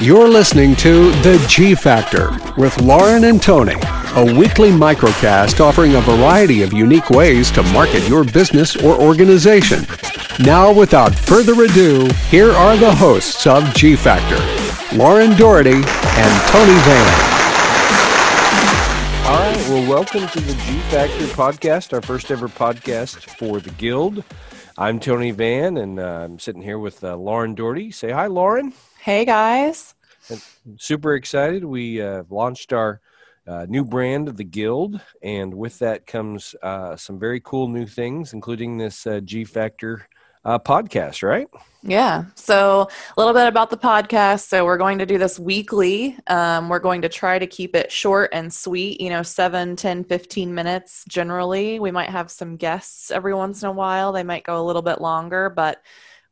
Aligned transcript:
You're 0.00 0.28
listening 0.28 0.76
to 0.76 1.10
The 1.22 1.42
G 1.48 1.74
Factor 1.74 2.30
with 2.58 2.78
Lauren 2.82 3.24
and 3.24 3.42
Tony, 3.42 3.76
a 4.16 4.38
weekly 4.38 4.70
microcast 4.70 5.60
offering 5.60 5.94
a 5.94 6.00
variety 6.02 6.62
of 6.62 6.74
unique 6.74 7.08
ways 7.08 7.50
to 7.52 7.62
market 7.72 8.06
your 8.06 8.22
business 8.22 8.76
or 8.76 9.00
organization. 9.00 9.86
Now, 10.40 10.72
without 10.72 11.14
further 11.14 11.54
ado, 11.64 12.10
here 12.28 12.50
are 12.52 12.76
the 12.76 12.94
hosts 12.94 13.46
of 13.46 13.64
G 13.74 13.96
Factor 13.96 14.36
Lauren 14.94 15.30
Daughety 15.30 15.82
and 15.82 16.48
Tony 16.48 16.78
Vann. 16.84 17.34
All 19.26 19.38
right, 19.38 19.68
well, 19.68 19.88
welcome 19.88 20.28
to 20.28 20.40
the 20.40 20.52
G 20.52 20.78
Factor 20.90 21.24
podcast, 21.28 21.94
our 21.94 22.02
first 22.02 22.30
ever 22.30 22.48
podcast 22.48 23.24
for 23.38 23.58
the 23.58 23.70
Guild. 23.70 24.22
I'm 24.76 24.98
Tony 24.98 25.30
Vann, 25.30 25.76
and 25.76 26.00
uh, 26.00 26.22
I'm 26.24 26.40
sitting 26.40 26.60
here 26.60 26.80
with 26.80 27.04
uh, 27.04 27.14
Lauren 27.14 27.54
Daughety. 27.54 27.94
Say 27.94 28.10
hi, 28.10 28.26
Lauren. 28.26 28.72
Hey, 28.98 29.24
guys. 29.24 29.94
And 30.28 30.42
super 30.78 31.14
excited. 31.14 31.64
We 31.64 32.02
uh, 32.02 32.24
launched 32.28 32.72
our 32.72 33.00
uh, 33.46 33.66
new 33.68 33.84
brand 33.84 34.26
of 34.26 34.36
the 34.36 34.42
Guild, 34.42 35.00
and 35.22 35.54
with 35.54 35.78
that 35.78 36.08
comes 36.08 36.56
uh, 36.60 36.96
some 36.96 37.20
very 37.20 37.38
cool 37.38 37.68
new 37.68 37.86
things, 37.86 38.32
including 38.32 38.76
this 38.76 39.06
uh, 39.06 39.20
G 39.20 39.44
Factor 39.44 40.08
uh, 40.44 40.58
podcast, 40.58 41.22
right? 41.22 41.48
Yeah. 41.82 42.24
So, 42.34 42.88
a 43.16 43.20
little 43.20 43.34
bit 43.34 43.46
about 43.46 43.70
the 43.70 43.76
podcast. 43.76 44.48
So, 44.48 44.64
we're 44.64 44.78
going 44.78 44.98
to 44.98 45.06
do 45.06 45.18
this 45.18 45.38
weekly. 45.38 46.18
Um, 46.26 46.68
we're 46.68 46.78
going 46.78 47.02
to 47.02 47.08
try 47.08 47.38
to 47.38 47.46
keep 47.46 47.76
it 47.76 47.92
short 47.92 48.30
and 48.32 48.52
sweet, 48.52 49.00
you 49.00 49.10
know, 49.10 49.22
7, 49.22 49.76
10, 49.76 50.04
15 50.04 50.54
minutes 50.54 51.04
generally. 51.08 51.78
We 51.78 51.90
might 51.90 52.10
have 52.10 52.30
some 52.30 52.56
guests 52.56 53.10
every 53.10 53.34
once 53.34 53.62
in 53.62 53.68
a 53.68 53.72
while. 53.72 54.12
They 54.12 54.22
might 54.22 54.44
go 54.44 54.60
a 54.60 54.64
little 54.64 54.82
bit 54.82 55.00
longer, 55.00 55.50
but 55.50 55.82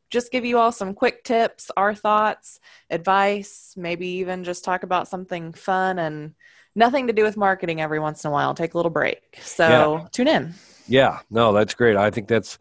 just 0.09 0.31
give 0.31 0.45
you 0.45 0.59
all 0.59 0.71
some 0.71 0.93
quick 0.93 1.23
tips, 1.23 1.71
our 1.75 1.95
thoughts, 1.95 2.59
advice, 2.89 3.73
maybe 3.75 4.07
even 4.07 4.43
just 4.43 4.63
talk 4.63 4.83
about 4.83 5.07
something 5.07 5.53
fun 5.53 5.97
and 5.97 6.35
nothing 6.75 7.07
to 7.07 7.13
do 7.13 7.23
with 7.23 7.37
marketing 7.37 7.81
every 7.81 7.99
once 7.99 8.23
in 8.23 8.29
a 8.29 8.31
while. 8.31 8.53
Take 8.53 8.75
a 8.75 8.77
little 8.77 8.91
break. 8.91 9.39
So 9.41 9.67
yeah. 9.67 10.07
tune 10.11 10.27
in. 10.27 10.53
Yeah, 10.87 11.19
no, 11.29 11.53
that's 11.53 11.73
great. 11.73 11.95
I 11.95 12.11
think 12.11 12.27
that's, 12.27 12.57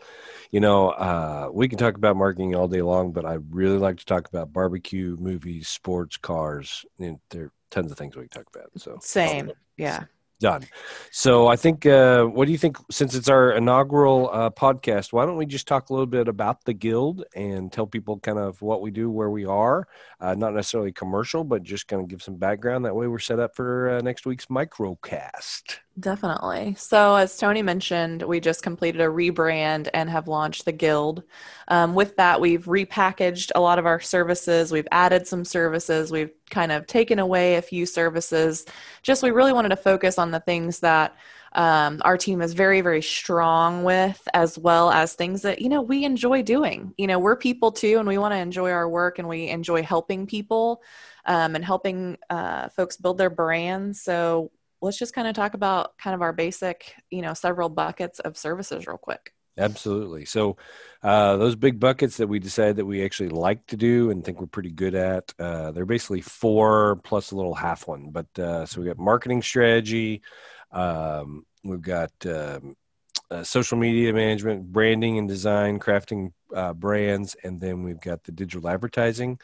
you 0.50 0.60
know, 0.60 0.90
uh, 0.90 1.48
we 1.52 1.68
can 1.68 1.78
talk 1.78 1.96
about 1.96 2.16
marketing 2.16 2.54
all 2.54 2.68
day 2.68 2.82
long, 2.82 3.12
but 3.12 3.24
I 3.24 3.38
really 3.50 3.78
like 3.78 3.98
to 3.98 4.04
talk 4.04 4.28
about 4.28 4.52
barbecue, 4.52 5.16
movies, 5.18 5.68
sports, 5.68 6.16
cars. 6.16 6.84
And 6.98 7.18
there 7.30 7.44
are 7.44 7.52
tons 7.70 7.90
of 7.90 7.98
things 7.98 8.16
we 8.16 8.28
can 8.28 8.42
talk 8.42 8.54
about. 8.54 8.70
So 8.76 8.98
same, 9.00 9.50
yeah 9.76 10.04
done. 10.42 10.64
So 11.10 11.46
I 11.46 11.56
think, 11.56 11.86
uh, 11.86 12.24
what 12.24 12.46
do 12.46 12.52
you 12.52 12.58
think? 12.58 12.76
Since 12.90 13.14
it's 13.14 13.28
our 13.28 13.52
inaugural 13.52 14.28
uh, 14.30 14.50
podcast, 14.50 15.12
why 15.12 15.24
don't 15.24 15.36
we 15.36 15.46
just 15.46 15.66
talk 15.66 15.88
a 15.88 15.92
little 15.92 16.06
bit 16.06 16.28
about 16.28 16.64
the 16.64 16.74
guild 16.74 17.24
and 17.34 17.72
tell 17.72 17.86
people 17.86 18.18
kind 18.18 18.38
of 18.38 18.60
what 18.60 18.82
we 18.82 18.90
do, 18.90 19.10
where 19.10 19.30
we 19.30 19.46
are, 19.46 19.86
uh, 20.20 20.34
not 20.34 20.52
necessarily 20.52 20.92
commercial, 20.92 21.44
but 21.44 21.62
just 21.62 21.88
kind 21.88 22.02
of 22.02 22.08
give 22.08 22.22
some 22.22 22.36
background. 22.36 22.84
That 22.84 22.94
way, 22.94 23.06
we're 23.06 23.18
set 23.18 23.38
up 23.38 23.56
for 23.56 23.88
uh, 23.88 24.00
next 24.00 24.26
week's 24.26 24.46
microcast. 24.46 25.78
Definitely. 26.00 26.74
So, 26.78 27.16
as 27.16 27.36
Tony 27.36 27.62
mentioned, 27.62 28.22
we 28.22 28.40
just 28.40 28.62
completed 28.62 29.02
a 29.02 29.06
rebrand 29.06 29.88
and 29.92 30.08
have 30.08 30.26
launched 30.26 30.64
the 30.64 30.72
Guild. 30.72 31.22
Um, 31.68 31.94
with 31.94 32.16
that, 32.16 32.40
we've 32.40 32.64
repackaged 32.64 33.50
a 33.54 33.60
lot 33.60 33.78
of 33.78 33.84
our 33.84 34.00
services. 34.00 34.72
We've 34.72 34.88
added 34.90 35.26
some 35.26 35.44
services. 35.44 36.10
We've 36.10 36.32
kind 36.52 36.70
of 36.70 36.86
taken 36.86 37.18
away 37.18 37.56
a 37.56 37.62
few 37.62 37.84
services. 37.84 38.64
Just 39.02 39.24
we 39.24 39.32
really 39.32 39.52
wanted 39.52 39.70
to 39.70 39.76
focus 39.76 40.18
on 40.18 40.30
the 40.30 40.38
things 40.38 40.78
that 40.80 41.16
um, 41.54 42.00
our 42.04 42.16
team 42.16 42.40
is 42.40 42.54
very, 42.54 42.80
very 42.80 43.02
strong 43.02 43.82
with, 43.82 44.26
as 44.32 44.56
well 44.56 44.90
as 44.90 45.14
things 45.14 45.42
that, 45.42 45.60
you 45.60 45.68
know, 45.68 45.82
we 45.82 46.04
enjoy 46.04 46.42
doing. 46.42 46.94
You 46.96 47.08
know, 47.08 47.18
we're 47.18 47.36
people 47.36 47.72
too, 47.72 47.98
and 47.98 48.06
we 48.06 48.18
want 48.18 48.32
to 48.32 48.38
enjoy 48.38 48.70
our 48.70 48.88
work 48.88 49.18
and 49.18 49.28
we 49.28 49.48
enjoy 49.48 49.82
helping 49.82 50.26
people 50.26 50.82
um, 51.26 51.56
and 51.56 51.64
helping 51.64 52.16
uh, 52.30 52.68
folks 52.68 52.96
build 52.96 53.18
their 53.18 53.30
brands. 53.30 54.00
So, 54.00 54.52
let's 54.80 54.98
just 54.98 55.14
kind 55.14 55.28
of 55.28 55.34
talk 55.34 55.54
about 55.54 55.96
kind 55.96 56.12
of 56.12 56.22
our 56.22 56.32
basic, 56.32 56.94
you 57.08 57.22
know, 57.22 57.34
several 57.34 57.68
buckets 57.68 58.18
of 58.18 58.36
services 58.36 58.86
real 58.86 58.98
quick. 58.98 59.32
Absolutely. 59.58 60.24
So, 60.24 60.56
uh, 61.02 61.36
those 61.36 61.56
big 61.56 61.78
buckets 61.78 62.16
that 62.16 62.26
we 62.26 62.38
decided 62.38 62.76
that 62.76 62.86
we 62.86 63.04
actually 63.04 63.28
like 63.28 63.66
to 63.66 63.76
do 63.76 64.10
and 64.10 64.24
think 64.24 64.40
we're 64.40 64.46
pretty 64.46 64.70
good 64.70 64.94
at, 64.94 65.32
uh, 65.38 65.72
they're 65.72 65.84
basically 65.84 66.22
four 66.22 66.96
plus 67.04 67.32
a 67.32 67.36
little 67.36 67.54
half 67.54 67.86
one. 67.86 68.10
But 68.10 68.38
uh, 68.38 68.64
so 68.66 68.80
we 68.80 68.86
got 68.86 68.98
marketing 68.98 69.42
strategy, 69.42 70.22
um, 70.70 71.44
we've 71.64 71.82
got 71.82 72.12
um, 72.24 72.76
uh, 73.30 73.42
social 73.44 73.76
media 73.76 74.12
management, 74.12 74.72
branding 74.72 75.18
and 75.18 75.28
design, 75.28 75.78
crafting 75.78 76.32
uh, 76.54 76.72
brands, 76.72 77.36
and 77.44 77.60
then 77.60 77.82
we've 77.82 78.00
got 78.00 78.24
the 78.24 78.32
digital 78.32 78.68
advertising. 78.68 79.38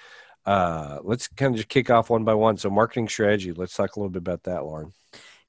Uh, 0.46 0.98
let's 1.02 1.28
kind 1.28 1.52
of 1.54 1.56
just 1.56 1.68
kick 1.68 1.90
off 1.90 2.08
one 2.08 2.24
by 2.24 2.34
one. 2.34 2.56
So, 2.56 2.70
marketing 2.70 3.08
strategy. 3.08 3.52
Let's 3.52 3.74
talk 3.74 3.96
a 3.96 4.00
little 4.00 4.10
bit 4.10 4.20
about 4.20 4.44
that, 4.44 4.64
Lauren. 4.64 4.92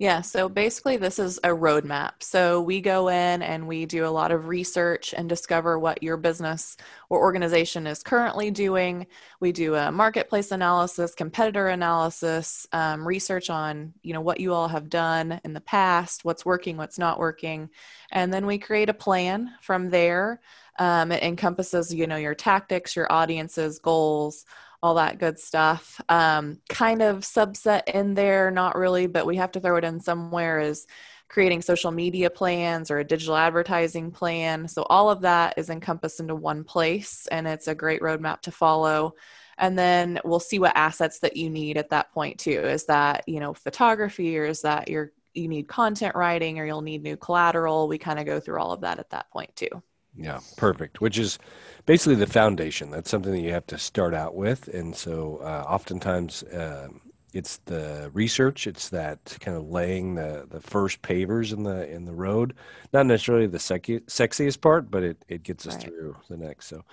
Yeah, 0.01 0.21
so 0.21 0.47
basically, 0.47 0.95
this 0.95 1.19
is 1.19 1.39
a 1.39 1.49
roadmap. 1.49 2.23
So 2.23 2.61
we 2.61 2.79
go 2.79 3.09
in 3.09 3.41
and 3.41 3.67
we 3.67 3.85
do 3.85 4.05
a 4.05 4.07
lot 4.07 4.31
of 4.31 4.47
research 4.47 5.13
and 5.13 5.27
discover 5.27 5.77
what 5.77 6.01
your 6.01 6.15
business 6.15 6.77
or 7.09 7.19
organization 7.19 7.85
is 7.85 8.01
currently 8.01 8.49
doing. 8.49 9.07
We 9.41 9.51
do 9.51 9.75
a 9.75 9.91
marketplace 9.91 10.51
analysis, 10.51 11.13
competitor 11.15 11.67
analysis, 11.67 12.65
um, 12.71 13.05
research 13.05 13.49
on 13.49 13.93
you 14.01 14.13
know 14.13 14.21
what 14.21 14.39
you 14.39 14.53
all 14.53 14.69
have 14.69 14.87
done 14.89 15.41
in 15.43 15.51
the 15.51 15.59
past, 15.59 16.23
what's 16.23 16.45
working, 16.45 16.77
what's 16.77 16.97
not 16.97 17.19
working, 17.19 17.69
and 18.09 18.33
then 18.33 18.45
we 18.45 18.57
create 18.57 18.87
a 18.87 18.93
plan 18.93 19.51
from 19.61 19.89
there. 19.89 20.39
Um, 20.77 21.11
it 21.11 21.23
encompasses 21.23 21.93
you 21.93 22.07
know 22.07 22.15
your 22.15 22.35
tactics, 22.35 22.95
your 22.95 23.11
audiences, 23.11 23.79
goals 23.79 24.45
all 24.81 24.95
that 24.95 25.19
good 25.19 25.39
stuff. 25.39 25.99
Um, 26.09 26.59
kind 26.69 27.01
of 27.01 27.19
subset 27.19 27.87
in 27.87 28.13
there, 28.13 28.51
not 28.51 28.75
really, 28.75 29.07
but 29.07 29.25
we 29.25 29.35
have 29.37 29.51
to 29.53 29.59
throw 29.59 29.77
it 29.77 29.83
in 29.83 29.99
somewhere 29.99 30.59
is 30.59 30.87
creating 31.27 31.61
social 31.61 31.91
media 31.91 32.29
plans 32.29 32.89
or 32.89 32.97
a 32.99 33.03
digital 33.03 33.35
advertising 33.35 34.11
plan. 34.11 34.67
So 34.67 34.83
all 34.83 35.09
of 35.09 35.21
that 35.21 35.53
is 35.57 35.69
encompassed 35.69 36.19
into 36.19 36.35
one 36.35 36.63
place 36.63 37.27
and 37.27 37.47
it's 37.47 37.67
a 37.67 37.75
great 37.75 38.01
roadmap 38.01 38.41
to 38.41 38.51
follow. 38.51 39.13
And 39.57 39.77
then 39.77 40.19
we'll 40.23 40.39
see 40.39 40.57
what 40.57 40.75
assets 40.75 41.19
that 41.19 41.37
you 41.37 41.49
need 41.49 41.77
at 41.77 41.89
that 41.91 42.11
point 42.13 42.39
too. 42.39 42.59
Is 42.59 42.85
that, 42.85 43.25
you 43.27 43.39
know, 43.39 43.53
photography 43.53 44.39
or 44.39 44.45
is 44.45 44.61
that 44.61 44.87
your 44.87 45.11
you 45.35 45.47
need 45.47 45.67
content 45.67 46.15
writing 46.15 46.59
or 46.59 46.65
you'll 46.65 46.81
need 46.81 47.03
new 47.03 47.15
collateral. 47.15 47.87
We 47.87 47.97
kind 47.99 48.19
of 48.19 48.25
go 48.25 48.39
through 48.39 48.59
all 48.59 48.71
of 48.71 48.81
that 48.81 48.99
at 48.99 49.11
that 49.11 49.29
point 49.29 49.55
too. 49.55 49.83
Yeah, 50.15 50.39
perfect. 50.57 51.01
Which 51.01 51.17
is 51.17 51.39
basically 51.85 52.15
the 52.15 52.27
foundation. 52.27 52.91
That's 52.91 53.09
something 53.09 53.31
that 53.31 53.41
you 53.41 53.51
have 53.51 53.67
to 53.67 53.77
start 53.77 54.13
out 54.13 54.35
with, 54.35 54.67
and 54.67 54.95
so 54.95 55.37
uh, 55.41 55.65
oftentimes 55.67 56.43
uh, 56.43 56.89
it's 57.33 57.57
the 57.65 58.09
research. 58.13 58.67
It's 58.67 58.89
that 58.89 59.37
kind 59.39 59.55
of 59.55 59.69
laying 59.69 60.15
the, 60.15 60.47
the 60.49 60.61
first 60.61 61.01
pavers 61.01 61.53
in 61.53 61.63
the 61.63 61.89
in 61.89 62.05
the 62.05 62.13
road. 62.13 62.55
Not 62.91 63.05
necessarily 63.05 63.47
the 63.47 63.59
sexiest 63.59 64.61
part, 64.61 64.89
but 64.89 65.03
it, 65.03 65.23
it 65.27 65.43
gets 65.43 65.67
us 65.67 65.75
right. 65.75 65.85
through 65.85 66.17
the 66.29 66.37
next. 66.37 66.67
So, 66.67 66.83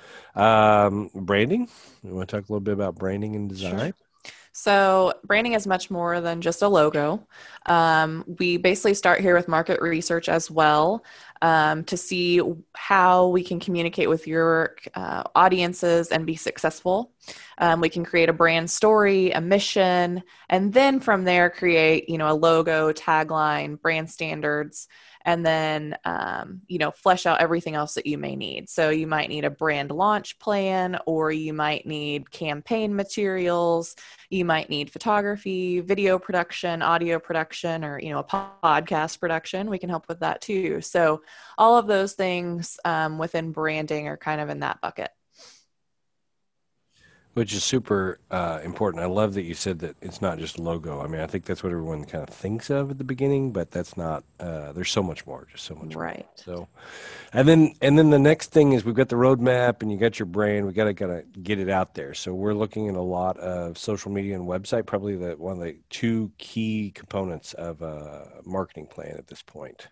um, 0.40 1.10
branding. 1.14 1.68
We 2.02 2.12
want 2.12 2.28
to 2.28 2.36
talk 2.36 2.48
a 2.48 2.52
little 2.52 2.60
bit 2.60 2.74
about 2.74 2.96
branding 2.96 3.34
and 3.34 3.48
design. 3.48 3.94
Sure. 4.24 4.32
So, 4.58 5.12
branding 5.22 5.52
is 5.52 5.66
much 5.66 5.90
more 5.90 6.22
than 6.22 6.40
just 6.40 6.62
a 6.62 6.68
logo. 6.68 7.26
Um, 7.66 8.24
we 8.38 8.56
basically 8.56 8.94
start 8.94 9.20
here 9.20 9.36
with 9.36 9.48
market 9.48 9.82
research 9.82 10.30
as 10.30 10.50
well 10.50 11.04
um, 11.42 11.84
to 11.84 11.98
see 11.98 12.40
how 12.74 13.28
we 13.28 13.44
can 13.44 13.60
communicate 13.60 14.08
with 14.08 14.26
your 14.26 14.76
uh, 14.94 15.24
audiences 15.34 16.08
and 16.08 16.24
be 16.24 16.36
successful. 16.36 17.12
Um, 17.58 17.82
we 17.82 17.90
can 17.90 18.02
create 18.02 18.30
a 18.30 18.32
brand 18.32 18.70
story, 18.70 19.30
a 19.32 19.42
mission, 19.42 20.22
and 20.48 20.72
then 20.72 21.00
from 21.00 21.24
there 21.24 21.50
create, 21.50 22.08
you 22.08 22.16
know, 22.16 22.30
a 22.30 22.32
logo, 22.32 22.92
tagline, 22.92 23.78
brand 23.78 24.08
standards, 24.08 24.88
and 25.26 25.44
then 25.44 25.96
um, 26.04 26.62
you 26.68 26.78
know 26.78 26.90
flesh 26.90 27.26
out 27.26 27.40
everything 27.40 27.74
else 27.74 27.94
that 27.94 28.06
you 28.06 28.16
may 28.16 28.36
need 28.36 28.70
so 28.70 28.88
you 28.88 29.06
might 29.06 29.28
need 29.28 29.44
a 29.44 29.50
brand 29.50 29.90
launch 29.90 30.38
plan 30.38 30.98
or 31.04 31.30
you 31.30 31.52
might 31.52 31.84
need 31.84 32.30
campaign 32.30 32.94
materials 32.94 33.96
you 34.30 34.44
might 34.46 34.70
need 34.70 34.90
photography 34.90 35.80
video 35.80 36.18
production 36.18 36.80
audio 36.80 37.18
production 37.18 37.84
or 37.84 37.98
you 37.98 38.10
know 38.10 38.20
a 38.20 38.24
podcast 38.24 39.20
production 39.20 39.68
we 39.68 39.78
can 39.78 39.90
help 39.90 40.08
with 40.08 40.20
that 40.20 40.40
too. 40.40 40.80
So 40.80 41.22
all 41.58 41.76
of 41.76 41.86
those 41.86 42.14
things 42.14 42.78
um, 42.84 43.18
within 43.18 43.52
branding 43.52 44.08
are 44.08 44.16
kind 44.16 44.40
of 44.40 44.48
in 44.48 44.60
that 44.60 44.80
bucket 44.80 45.10
which 47.36 47.52
is 47.52 47.62
super 47.62 48.18
uh, 48.30 48.60
important. 48.64 49.02
I 49.02 49.06
love 49.06 49.34
that 49.34 49.42
you 49.42 49.52
said 49.52 49.80
that 49.80 49.94
it's 50.00 50.22
not 50.22 50.38
just 50.38 50.58
logo. 50.58 51.02
I 51.02 51.06
mean, 51.06 51.20
I 51.20 51.26
think 51.26 51.44
that's 51.44 51.62
what 51.62 51.70
everyone 51.70 52.06
kind 52.06 52.26
of 52.26 52.34
thinks 52.34 52.70
of 52.70 52.90
at 52.90 52.96
the 52.96 53.04
beginning, 53.04 53.52
but 53.52 53.70
that's 53.70 53.94
not. 53.94 54.24
Uh, 54.40 54.72
there's 54.72 54.90
so 54.90 55.02
much 55.02 55.26
more, 55.26 55.46
just 55.52 55.64
so 55.64 55.74
much 55.74 55.94
right. 55.94 56.26
More. 56.46 56.56
So, 56.56 56.68
and 57.34 57.46
then 57.46 57.74
and 57.82 57.98
then 57.98 58.08
the 58.08 58.18
next 58.18 58.52
thing 58.52 58.72
is 58.72 58.86
we've 58.86 58.94
got 58.94 59.10
the 59.10 59.16
roadmap, 59.16 59.82
and 59.82 59.92
you 59.92 59.98
got 59.98 60.18
your 60.18 60.24
brand. 60.24 60.66
We 60.66 60.72
got 60.72 60.84
to 60.84 60.94
gotta 60.94 61.24
get 61.42 61.58
it 61.58 61.68
out 61.68 61.94
there. 61.94 62.14
So 62.14 62.32
we're 62.32 62.54
looking 62.54 62.88
at 62.88 62.94
a 62.94 63.02
lot 63.02 63.36
of 63.36 63.76
social 63.76 64.10
media 64.10 64.34
and 64.34 64.46
website. 64.46 64.86
Probably 64.86 65.14
the 65.14 65.32
one 65.32 65.58
of 65.58 65.62
the 65.62 65.76
two 65.90 66.32
key 66.38 66.90
components 66.94 67.52
of 67.52 67.82
a 67.82 68.40
marketing 68.46 68.86
plan 68.86 69.14
at 69.18 69.26
this 69.26 69.42
point. 69.42 69.88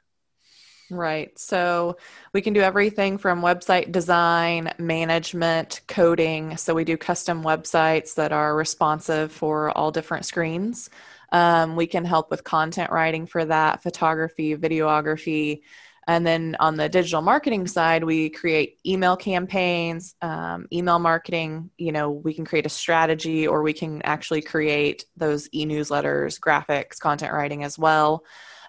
Right. 0.91 1.37
So 1.39 1.97
we 2.35 2.43
can 2.43 2.53
do 2.53 2.61
everything 2.61 3.17
from 3.17 3.41
website 3.41 3.91
design, 3.91 4.73
management, 4.79 5.81
coding. 5.89 6.59
So 6.59 6.75
we 6.75 6.85
do 6.85 6.97
custom 6.99 7.43
websites 7.43 8.15
that 8.17 8.33
are 8.33 8.55
responsive 8.55 9.33
for 9.33 9.71
all 9.77 9.91
different 9.91 10.27
screens. 10.27 10.91
Um, 11.33 11.75
we 11.75 11.87
can 11.87 12.05
help 12.05 12.31
with 12.31 12.45
content 12.45 12.93
writing 12.93 13.27
for 13.27 13.45
that, 13.47 13.83
photography, 13.83 14.55
videography. 14.57 15.63
And 16.07 16.27
then 16.27 16.55
on 16.61 16.77
the 16.77 16.91
digital 16.91 17.23
marketing 17.23 17.67
side, 17.67 18.05
we 18.05 18.29
create 18.29 18.79
email 18.85 19.17
campaigns, 19.17 20.15
um, 20.21 20.67
email 20.71 20.99
marketing. 20.99 21.71
You 21.79 21.93
know, 21.93 22.11
we 22.11 22.35
can 22.35 22.45
create 22.45 22.67
a 22.67 22.69
strategy 22.69 23.47
or 23.47 23.63
we 23.63 23.73
can 23.73 24.03
actually 24.03 24.43
create 24.43 25.07
those 25.17 25.49
e 25.51 25.65
newsletters, 25.65 26.39
graphics, 26.39 26.99
content 26.99 27.33
writing 27.33 27.65
as 27.65 27.79
well 27.79 28.23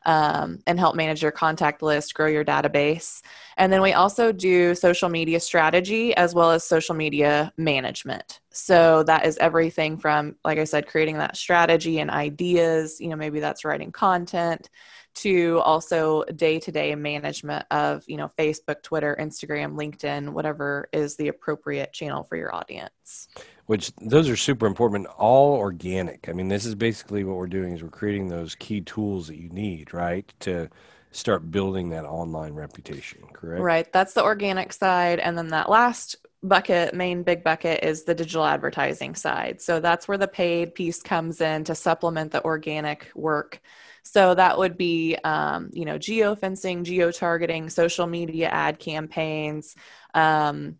um, 0.05 0.59
and 0.67 0.79
help 0.79 0.95
manage 0.95 1.21
your 1.21 1.31
contact 1.31 1.81
list, 1.81 2.13
grow 2.13 2.27
your 2.27 2.45
database. 2.45 3.21
And 3.57 3.71
then 3.71 3.81
we 3.81 3.93
also 3.93 4.31
do 4.31 4.75
social 4.75 5.09
media 5.09 5.39
strategy 5.39 6.15
as 6.15 6.35
well 6.35 6.51
as 6.51 6.63
social 6.63 6.95
media 6.95 7.51
management. 7.57 8.41
So 8.51 9.03
that 9.03 9.25
is 9.25 9.37
everything 9.37 9.97
from, 9.97 10.35
like 10.45 10.59
I 10.59 10.63
said, 10.63 10.87
creating 10.87 11.17
that 11.17 11.35
strategy 11.37 11.99
and 11.99 12.09
ideas, 12.09 12.99
you 13.01 13.09
know, 13.09 13.15
maybe 13.15 13.39
that's 13.39 13.65
writing 13.65 13.91
content 13.91 14.69
to 15.15 15.59
also 15.59 16.23
day-to-day 16.35 16.93
management 16.93 17.65
of 17.71 18.03
you 18.05 18.17
know 18.17 18.29
facebook 18.37 18.83
twitter 18.83 19.17
instagram 19.19 19.73
linkedin 19.75 20.29
whatever 20.29 20.87
is 20.91 21.15
the 21.15 21.29
appropriate 21.29 21.93
channel 21.93 22.23
for 22.23 22.35
your 22.35 22.53
audience 22.53 23.27
which 23.65 23.91
those 24.01 24.29
are 24.29 24.35
super 24.35 24.65
important 24.65 25.07
all 25.17 25.53
organic. 25.55 26.29
I 26.29 26.33
mean 26.33 26.47
this 26.47 26.65
is 26.65 26.75
basically 26.75 27.23
what 27.23 27.37
we're 27.37 27.47
doing 27.47 27.73
is 27.73 27.83
we're 27.83 27.89
creating 27.89 28.27
those 28.27 28.55
key 28.55 28.81
tools 28.81 29.27
that 29.27 29.37
you 29.37 29.49
need 29.49 29.93
right 29.93 30.31
to 30.41 30.69
start 31.11 31.49
building 31.49 31.89
that 31.89 32.03
online 32.05 32.53
reputation 32.53 33.21
correct? 33.31 33.61
Right. 33.61 33.91
That's 33.93 34.13
the 34.13 34.23
organic 34.23 34.73
side. 34.73 35.19
And 35.19 35.37
then 35.37 35.47
that 35.49 35.69
last 35.69 36.17
bucket 36.43 36.93
main 36.93 37.23
big 37.23 37.43
bucket 37.43 37.83
is 37.83 38.03
the 38.03 38.13
digital 38.13 38.45
advertising 38.45 39.15
side. 39.15 39.61
So 39.61 39.79
that's 39.79 40.07
where 40.07 40.17
the 40.17 40.27
paid 40.27 40.75
piece 40.75 41.01
comes 41.01 41.41
in 41.41 41.63
to 41.65 41.75
supplement 41.75 42.31
the 42.31 42.43
organic 42.43 43.09
work. 43.15 43.61
So 44.03 44.35
that 44.35 44.57
would 44.57 44.77
be, 44.77 45.17
um, 45.23 45.71
you 45.73 45.85
know, 45.85 45.97
geofencing, 45.97 46.83
geo-targeting, 46.83 47.69
social 47.69 48.05
media 48.05 48.49
ad 48.49 48.77
campaigns, 48.77 49.75
um, 50.13 50.75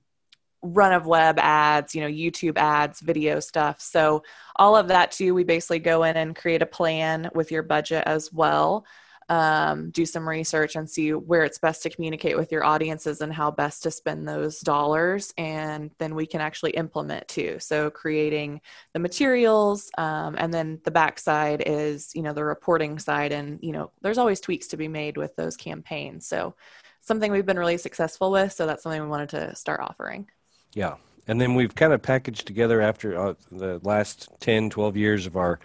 run 0.66 0.94
of 0.94 1.06
web 1.06 1.40
ads, 1.40 1.96
you 1.96 2.02
know, 2.02 2.08
YouTube 2.08 2.58
ads, 2.58 3.00
video 3.00 3.40
stuff. 3.40 3.80
So 3.82 4.24
all 4.56 4.76
of 4.76 4.88
that 4.90 5.12
too, 5.12 5.34
we 5.34 5.44
basically 5.44 5.80
go 5.80 6.04
in 6.04 6.18
and 6.18 6.36
create 6.36 6.62
a 6.62 6.66
plan 6.68 7.30
with 7.34 7.52
your 7.52 7.64
budget 7.64 8.04
as 8.06 8.32
well 8.34 8.86
um, 9.30 9.90
do 9.90 10.06
some 10.06 10.28
research 10.28 10.76
and 10.76 10.90
see 10.90 11.14
where 11.14 11.44
it's 11.44 11.58
best 11.58 11.84
to 11.84 11.90
communicate 11.90 12.38
with 12.38 12.52
your 12.52 12.64
audiences 12.64 13.22
and 13.22 13.34
how 13.34 13.50
best 13.50 13.84
to 13.84 13.92
spend 13.92 14.28
those 14.28 14.60
dollars. 14.60 15.34
And 15.38 15.92
then 15.98 16.16
we 16.16 16.28
can 16.28 16.42
actually 16.42 16.72
implement 16.72 17.28
too. 17.28 17.58
So 17.60 17.90
creating 17.90 18.62
the 18.94 19.00
materials, 19.00 19.90
um, 19.98 20.36
and 20.38 20.54
then 20.54 20.80
the 20.84 20.92
backside 20.92 21.64
is, 21.66 22.12
you 22.14 22.22
know, 22.22 22.34
the 22.34 22.44
reporting 22.44 23.00
side. 23.00 23.32
And, 23.32 23.60
you 23.62 23.72
know, 23.72 23.92
there's 24.02 24.20
always 24.20 24.40
tweaks 24.40 24.68
to 24.68 24.78
be 24.78 24.88
made 24.88 25.18
with 25.18 25.36
those 25.36 25.58
campaigns. 25.58 26.28
So 26.28 26.56
something 27.02 27.32
we've 27.32 27.46
been 27.46 27.60
really 27.60 27.78
successful 27.78 28.32
with. 28.32 28.54
So 28.54 28.66
that's 28.66 28.84
something 28.84 29.02
we 29.02 29.08
wanted 29.08 29.30
to 29.30 29.56
start 29.56 29.82
offering. 29.82 30.28
Yeah. 30.76 30.96
And 31.28 31.42
then 31.42 31.56
we've 31.56 31.74
kind 31.74 31.92
of 31.92 32.04
packaged 32.04 32.46
together 32.46 32.82
after 32.82 33.18
uh, 33.18 33.34
the 33.52 33.80
last 33.82 34.30
10, 34.42 34.70
12 34.70 34.96
years 34.96 35.26
of 35.26 35.36
our 35.36 35.60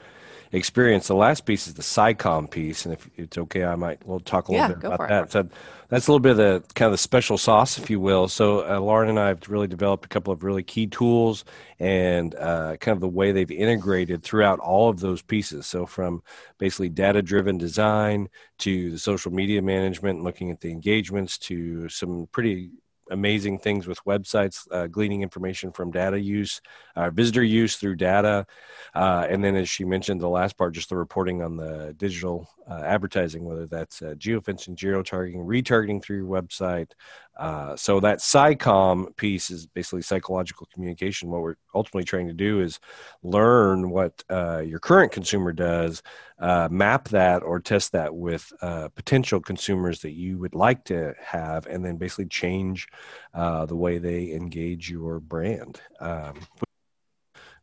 experience. 0.53 1.07
The 1.07 1.15
last 1.15 1.45
piece 1.45 1.67
is 1.67 1.75
the 1.75 1.83
SciComm 1.83 2.51
piece, 2.51 2.85
and 2.85 2.95
if 2.95 3.09
it's 3.17 3.39
okay, 3.39 3.65
I 3.65 3.77
might 3.77 4.05
we'll 4.07 4.21
talk 4.21 4.49
a 4.49 4.53
little 4.53 4.69
yeah, 4.69 4.75
bit 4.75 4.85
about 4.85 5.09
that. 5.09 5.25
It. 5.25 5.33
So 5.33 5.49
that's 5.89 6.07
a 6.07 6.11
little 6.11 6.21
bit 6.21 6.33
of 6.33 6.37
the 6.39 6.75
kind 6.75 6.87
of 6.87 6.93
the 6.93 6.99
special 6.99 7.39
sauce, 7.39 7.79
if 7.79 7.91
you 7.91 8.01
will. 8.01 8.27
So 8.29 8.69
uh, 8.69 8.81
Lauren 8.81 9.09
and 9.09 9.19
I 9.19 9.29
have 9.29 9.49
really 9.49 9.67
developed 9.67 10.05
a 10.05 10.09
couple 10.09 10.33
of 10.33 10.43
really 10.43 10.63
key 10.63 10.87
tools 10.87 11.45
and 11.79 12.35
uh, 12.35 12.77
kind 12.79 12.95
of 12.95 13.01
the 13.01 13.09
way 13.09 13.33
they've 13.33 13.51
integrated 13.51 14.23
throughout 14.23 14.59
all 14.61 14.89
of 14.89 15.01
those 15.01 15.23
pieces. 15.23 15.67
So 15.67 15.87
from 15.87 16.23
basically 16.59 16.89
data-driven 16.89 17.59
design 17.59 18.29
to 18.59 18.91
the 18.91 18.99
social 18.99 19.33
media 19.33 19.63
management, 19.63 20.23
looking 20.23 20.51
at 20.51 20.61
the 20.61 20.71
engagements 20.71 21.39
to 21.39 21.89
some 21.89 22.29
pretty 22.33 22.71
amazing 23.11 23.59
things 23.59 23.87
with 23.87 24.03
websites, 24.05 24.67
uh, 24.71 24.87
gleaning 24.87 25.23
information 25.23 25.73
from 25.73 25.91
data 25.91 26.19
use, 26.19 26.61
uh, 26.97 27.11
visitor 27.11 27.43
use 27.43 27.77
through 27.77 27.97
data. 27.97 28.47
Uh, 28.95 29.27
and 29.29 29.45
then, 29.45 29.57
as 29.57 29.69
she 29.69 29.85
mentioned, 29.85 30.21
the 30.21 30.29
last 30.29 30.57
part, 30.57 30.75
just 30.75 30.89
the 30.89 30.97
reporting 30.97 31.43
on 31.43 31.57
the 31.57 31.95
digital 31.99 32.49
uh, 32.71 32.83
advertising, 32.85 33.45
whether 33.45 33.67
that's 33.67 34.01
uh, 34.03 34.15
geofencing, 34.17 34.75
geo 34.75 35.03
targeting, 35.03 35.41
retargeting 35.41 36.03
through 36.03 36.19
your 36.19 36.27
website, 36.27 36.93
uh, 37.39 37.75
so 37.75 38.01
that 38.01 38.19
SciComm 38.19 39.17
piece 39.17 39.51
is 39.51 39.67
basically 39.67 40.03
psychological 40.03 40.69
communication. 40.73 41.31
What 41.31 41.43
we're 41.43 41.55
ultimately 41.75 42.05
trying 42.05 42.29
to 42.29 42.35
do 42.35 42.61
is 42.61 42.79
learn 43.23 43.91
what 43.91 44.23
your 44.31 44.79
current 44.79 45.11
consumer 45.11 45.53
does, 45.53 46.03
map 46.39 47.09
that 47.09 47.43
or 47.43 47.59
test 47.61 47.93
that 47.93 48.15
with 48.15 48.53
potential 48.95 49.41
consumers 49.41 50.01
that 50.01 50.13
you 50.13 50.39
would 50.39 50.55
like 50.55 50.85
to 50.85 51.15
have, 51.25 51.67
and 51.67 51.85
then 51.85 51.97
basically 51.97 52.27
change 52.27 52.89
uh, 53.35 53.67
the 53.67 53.77
way 53.77 53.99
they 53.99 54.33
engage 54.33 54.91
your 54.91 55.21
brand, 55.21 55.81
um, 56.01 56.35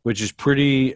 which 0.02 0.20
is 0.20 0.32
pretty 0.32 0.94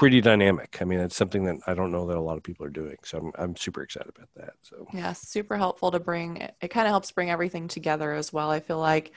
pretty 0.00 0.22
dynamic. 0.22 0.78
I 0.80 0.86
mean, 0.86 0.98
it's 0.98 1.14
something 1.14 1.44
that 1.44 1.56
I 1.66 1.74
don't 1.74 1.92
know 1.92 2.06
that 2.06 2.16
a 2.16 2.20
lot 2.20 2.38
of 2.38 2.42
people 2.42 2.64
are 2.64 2.70
doing. 2.70 2.96
So 3.04 3.18
I'm, 3.18 3.32
I'm 3.34 3.56
super 3.56 3.82
excited 3.82 4.10
about 4.16 4.30
that. 4.36 4.54
So 4.62 4.86
yeah, 4.94 5.12
super 5.12 5.58
helpful 5.58 5.90
to 5.90 6.00
bring. 6.00 6.48
It 6.62 6.68
kind 6.68 6.86
of 6.86 6.90
helps 6.90 7.12
bring 7.12 7.30
everything 7.30 7.68
together 7.68 8.14
as 8.14 8.32
well. 8.32 8.50
I 8.50 8.60
feel 8.60 8.78
like, 8.78 9.12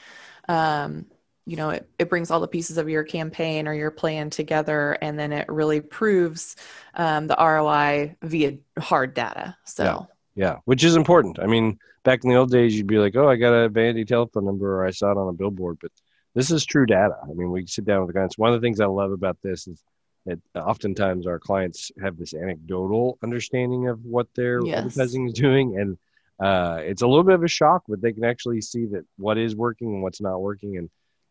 um, 0.50 1.06
you 1.46 1.56
know, 1.56 1.70
it, 1.70 1.90
it 1.98 2.10
brings 2.10 2.32
all 2.32 2.42
the 2.42 2.50
pieces 2.50 2.78
of 2.78 2.90
your 2.90 3.06
campaign 3.06 3.66
or 3.66 3.74
your 3.74 3.92
plan 3.92 4.30
together, 4.30 4.98
and 5.02 5.18
then 5.18 5.32
it 5.32 5.48
really 5.48 5.80
proves 5.80 6.58
um, 6.96 7.28
the 7.28 7.38
ROI 7.40 8.18
via 8.22 8.58
hard 8.78 9.14
data. 9.14 9.56
So 9.64 10.08
yeah. 10.36 10.58
which 10.66 10.84
is 10.84 10.96
important. 10.96 11.40
I 11.40 11.48
mean, 11.48 11.80
back 12.04 12.24
in 12.24 12.30
the 12.30 12.36
old 12.36 12.52
days, 12.52 12.76
you'd 12.76 12.88
be 12.88 13.00
like, 13.00 13.16
"Oh, 13.16 13.30
I 13.30 13.36
got 13.36 13.54
a 13.54 13.70
vanity 13.70 14.06
telephone 14.06 14.46
number, 14.46 14.80
or 14.80 14.86
I 14.86 14.92
saw 14.92 15.12
it 15.12 15.18
on 15.18 15.30
a 15.30 15.34
billboard," 15.34 15.78
but 15.82 15.92
this 16.36 16.52
is 16.52 16.66
true 16.66 16.86
data. 16.86 17.16
I 17.24 17.34
mean, 17.34 17.52
we 17.52 17.66
sit 17.68 17.86
down 17.86 18.02
with 18.02 18.08
the 18.08 18.14
clients. 18.14 18.38
One 18.38 18.54
of 18.54 18.62
the 18.62 18.66
things 18.66 18.80
I 18.80 18.86
love 18.86 19.12
about 19.12 19.38
this 19.44 19.68
is 19.68 19.84
that 20.26 20.40
oftentimes 20.56 21.28
our 21.28 21.40
clients 21.40 21.92
have 22.02 22.18
this 22.18 22.34
anecdotal 22.34 23.18
understanding 23.24 23.88
of 23.88 24.04
what 24.06 24.28
their 24.36 24.64
yes. 24.66 24.78
advertising 24.78 25.28
is 25.28 25.34
doing 25.34 25.78
and 25.78 25.98
uh, 26.40 26.80
it's 26.82 27.02
a 27.02 27.08
little 27.08 27.24
bit 27.24 27.36
of 27.36 27.44
a 27.44 27.48
shock 27.48 27.84
but 27.88 28.02
they 28.02 28.14
can 28.14 28.24
actually 28.24 28.62
see 28.62 28.86
that 28.86 29.06
what 29.18 29.38
is 29.38 29.56
working 29.56 29.94
and 29.94 30.04
what's 30.04 30.22
not 30.22 30.42
working 30.42 30.78
and 30.78 30.90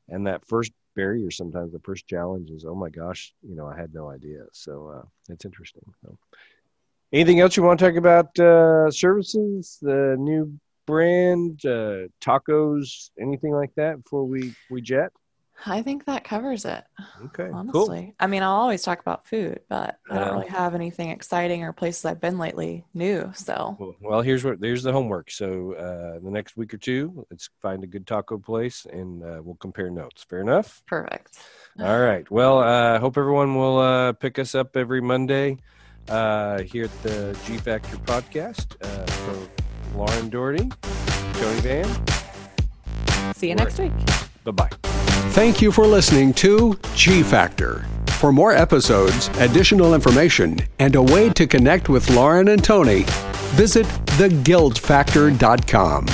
and 0.09 0.27
that 0.27 0.47
first 0.47 0.73
barrier 0.95 1.31
sometimes 1.31 1.73
the 1.73 1.81
first 1.81 2.07
challenge 2.07 2.51
is 2.51 2.65
oh 2.65 2.75
my 2.75 2.91
gosh 2.91 3.33
you 3.43 3.57
know 3.57 3.67
i 3.67 3.77
had 3.77 3.95
no 3.95 4.11
idea 4.11 4.45
so 4.53 4.93
uh, 4.95 5.07
it's 5.31 5.45
interesting 5.45 5.83
so, 6.05 6.17
anything 7.13 7.41
else 7.41 7.57
you 7.57 7.63
want 7.63 7.79
to 7.79 7.87
talk 7.87 7.97
about 7.97 8.39
uh, 8.39 8.91
services 8.91 9.79
the 9.83 10.17
new 10.19 10.59
brand 10.87 11.65
uh, 11.65 12.09
tacos 12.21 13.11
anything 13.21 13.53
like 13.53 13.75
that 13.77 14.03
before 14.03 14.25
we 14.25 14.55
we 14.71 14.81
jet 14.81 15.13
I 15.67 15.83
think 15.83 16.07
that 16.07 16.25
covers 16.25 16.65
it. 16.65 16.85
Okay. 17.27 17.49
Honestly. 17.53 18.03
Cool. 18.03 18.15
I 18.19 18.27
mean, 18.27 18.43
I'll 18.43 18.53
always 18.53 18.83
talk 18.83 19.01
about 19.01 19.27
food, 19.27 19.61
but 19.69 19.99
I 20.11 20.19
don't 20.19 20.35
really 20.35 20.51
have 20.51 20.75
anything 20.75 21.11
exciting 21.11 21.63
or 21.63 21.73
places 21.73 22.05
I've 22.05 22.21
been 22.21 22.39
lately 22.39 22.85
new. 22.95 23.31
So 23.35 23.95
well, 24.01 24.23
here's 24.23 24.45
what 24.45 24.61
there's 24.61 24.83
the 24.83 24.93
homework. 24.93 25.31
So 25.31 25.75
uh, 25.75 26.19
the 26.23 26.31
next 26.31 26.57
week 26.57 26.75
or 26.75 26.79
two, 26.79 27.27
let's 27.31 27.49
find 27.61 27.85
a 27.85 27.87
good 27.87 28.07
taco 28.07 28.39
place 28.39 28.87
and 28.91 29.23
uh, 29.23 29.41
we'll 29.43 29.57
compare 29.57 29.91
notes. 29.91 30.25
Fair 30.25 30.41
enough. 30.41 30.83
Perfect. 30.87 31.39
All 31.79 32.01
right. 32.01 32.29
Well, 32.31 32.59
I 32.59 32.97
uh, 32.97 32.99
hope 32.99 33.17
everyone 33.17 33.55
will 33.55 33.79
uh, 33.79 34.13
pick 34.13 34.39
us 34.39 34.55
up 34.55 34.77
every 34.77 35.01
Monday 35.01 35.59
uh, 36.09 36.63
here 36.63 36.85
at 36.85 37.03
the 37.03 37.37
G 37.47 37.57
Factor 37.59 37.97
podcast 37.99 38.77
uh, 38.83 39.07
for 39.07 39.37
Lauren 39.97 40.31
Daughety, 40.31 40.73
Tony 41.35 41.61
Vann. 41.61 41.89
See 43.35 43.49
you 43.49 43.55
next 43.55 43.79
week. 43.79 43.93
Bye 44.45 44.53
bye. 44.53 44.71
Thank 45.33 45.63
you 45.63 45.73
for 45.73 45.87
listening 45.87 46.33
to 46.35 46.79
G 46.95 47.23
Factor. 47.23 47.85
For 48.11 48.33
more 48.33 48.53
episodes, 48.53 49.29
additional 49.39 49.95
information, 49.95 50.59
and 50.79 50.95
a 50.95 51.03
way 51.03 51.31
to 51.31 51.47
connect 51.47 51.89
with 51.89 52.09
Lauren 52.11 52.49
and 52.49 52.63
Tony, 52.63 53.05
visit 53.57 53.87
theguildfactor.com. 54.17 56.07